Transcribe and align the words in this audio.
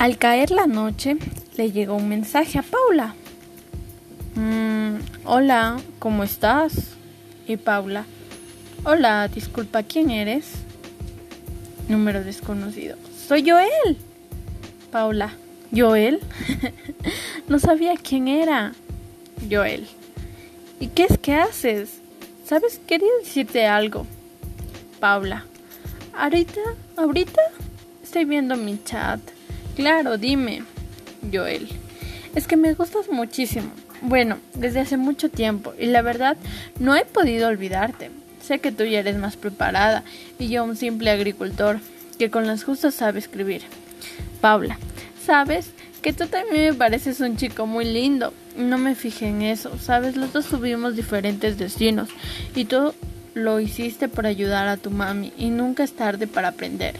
Al 0.00 0.16
caer 0.16 0.50
la 0.50 0.66
noche, 0.66 1.18
le 1.58 1.72
llegó 1.72 1.94
un 1.94 2.08
mensaje 2.08 2.58
a 2.58 2.62
Paula. 2.62 3.14
Mm, 4.34 4.94
hola, 5.26 5.78
¿cómo 5.98 6.24
estás? 6.24 6.94
Y 7.46 7.58
Paula, 7.58 8.06
hola, 8.84 9.28
disculpa, 9.28 9.82
¿quién 9.82 10.08
eres? 10.10 10.52
Número 11.86 12.24
desconocido. 12.24 12.96
Soy 13.28 13.46
Joel. 13.46 13.98
Paula, 14.90 15.34
¿Joel? 15.70 16.20
no 17.48 17.58
sabía 17.58 17.92
quién 18.02 18.26
era. 18.26 18.72
Joel. 19.50 19.86
¿Y 20.80 20.86
qué 20.86 21.08
es 21.10 21.18
que 21.18 21.34
haces? 21.34 22.00
¿Sabes? 22.46 22.80
Quería 22.86 23.10
decirte 23.22 23.66
algo. 23.66 24.06
Paula. 24.98 25.44
¿Ahorita? 26.16 26.62
¿Ahorita? 26.96 27.42
Estoy 28.02 28.24
viendo 28.24 28.56
mi 28.56 28.82
chat. 28.82 29.20
Claro, 29.80 30.18
dime. 30.18 30.62
Joel. 31.32 31.66
Es 32.34 32.46
que 32.46 32.58
me 32.58 32.74
gustas 32.74 33.08
muchísimo. 33.08 33.70
Bueno, 34.02 34.36
desde 34.52 34.80
hace 34.80 34.98
mucho 34.98 35.30
tiempo 35.30 35.72
y 35.78 35.86
la 35.86 36.02
verdad 36.02 36.36
no 36.78 36.94
he 36.96 37.06
podido 37.06 37.48
olvidarte. 37.48 38.10
Sé 38.42 38.58
que 38.58 38.72
tú 38.72 38.84
ya 38.84 38.98
eres 38.98 39.16
más 39.16 39.38
preparada 39.38 40.04
y 40.38 40.48
yo 40.48 40.64
un 40.64 40.76
simple 40.76 41.10
agricultor 41.10 41.80
que 42.18 42.30
con 42.30 42.46
las 42.46 42.62
justas 42.62 42.94
sabe 42.94 43.20
escribir. 43.20 43.62
Paula, 44.42 44.78
sabes 45.24 45.70
que 46.02 46.12
tú 46.12 46.26
también 46.26 46.62
me 46.66 46.74
pareces 46.74 47.20
un 47.20 47.38
chico 47.38 47.64
muy 47.66 47.86
lindo. 47.86 48.34
No 48.58 48.76
me 48.76 48.94
fijé 48.94 49.28
en 49.28 49.40
eso, 49.40 49.78
sabes, 49.78 50.14
los 50.14 50.34
dos 50.34 50.44
tuvimos 50.44 50.94
diferentes 50.94 51.56
destinos 51.56 52.10
y 52.54 52.66
tú 52.66 52.92
lo 53.32 53.60
hiciste 53.60 54.08
por 54.08 54.26
ayudar 54.26 54.68
a 54.68 54.76
tu 54.76 54.90
mami 54.90 55.32
y 55.38 55.48
nunca 55.48 55.84
es 55.84 55.94
tarde 55.94 56.26
para 56.26 56.48
aprender. 56.48 56.96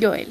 Joel, 0.00 0.28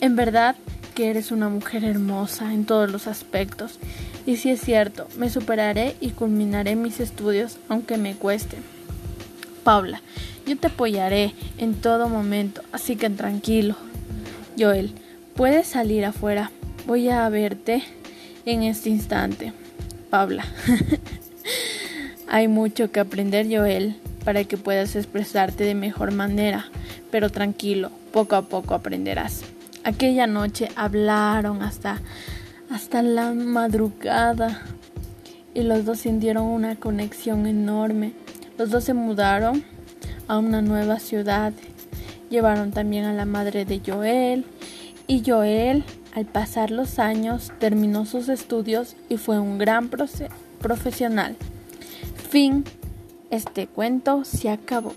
en 0.00 0.16
verdad 0.16 0.56
que 0.98 1.10
eres 1.10 1.30
una 1.30 1.48
mujer 1.48 1.84
hermosa 1.84 2.52
en 2.52 2.64
todos 2.64 2.90
los 2.90 3.06
aspectos 3.06 3.78
y 4.26 4.34
si 4.34 4.50
es 4.50 4.60
cierto, 4.60 5.06
me 5.16 5.30
superaré 5.30 5.94
y 6.00 6.10
culminaré 6.10 6.74
mis 6.74 6.98
estudios 6.98 7.56
aunque 7.68 7.98
me 7.98 8.16
cueste. 8.16 8.56
Paula, 9.62 10.02
yo 10.44 10.58
te 10.58 10.66
apoyaré 10.66 11.34
en 11.56 11.74
todo 11.74 12.08
momento, 12.08 12.62
así 12.72 12.96
que 12.96 13.10
tranquilo. 13.10 13.76
Joel, 14.58 14.92
puedes 15.36 15.68
salir 15.68 16.04
afuera. 16.04 16.50
Voy 16.84 17.08
a 17.10 17.28
verte 17.28 17.84
en 18.44 18.64
este 18.64 18.90
instante. 18.90 19.52
Paula, 20.10 20.44
hay 22.28 22.48
mucho 22.48 22.90
que 22.90 22.98
aprender, 22.98 23.46
Joel 23.48 23.94
para 24.24 24.42
que 24.42 24.56
puedas 24.58 24.96
expresarte 24.96 25.62
de 25.62 25.76
mejor 25.76 26.12
manera, 26.12 26.66
pero 27.12 27.30
tranquilo, 27.30 27.92
poco 28.12 28.34
a 28.34 28.42
poco 28.42 28.74
aprenderás. 28.74 29.44
Aquella 29.88 30.26
noche 30.26 30.68
hablaron 30.76 31.62
hasta 31.62 32.02
hasta 32.68 33.00
la 33.00 33.32
madrugada 33.32 34.60
y 35.54 35.62
los 35.62 35.86
dos 35.86 36.00
sintieron 36.00 36.44
una 36.44 36.76
conexión 36.76 37.46
enorme. 37.46 38.12
Los 38.58 38.68
dos 38.68 38.84
se 38.84 38.92
mudaron 38.92 39.64
a 40.26 40.36
una 40.36 40.60
nueva 40.60 40.98
ciudad. 40.98 41.54
Llevaron 42.28 42.70
también 42.70 43.06
a 43.06 43.14
la 43.14 43.24
madre 43.24 43.64
de 43.64 43.80
Joel 43.80 44.44
y 45.06 45.22
Joel, 45.24 45.84
al 46.14 46.26
pasar 46.26 46.70
los 46.70 46.98
años, 46.98 47.50
terminó 47.58 48.04
sus 48.04 48.28
estudios 48.28 48.94
y 49.08 49.16
fue 49.16 49.38
un 49.38 49.56
gran 49.56 49.88
profesional. 50.60 51.34
Fin 52.28 52.62
este 53.30 53.66
cuento 53.66 54.26
se 54.26 54.50
acabó. 54.50 54.92